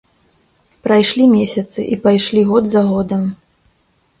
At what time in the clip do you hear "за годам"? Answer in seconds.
2.77-3.21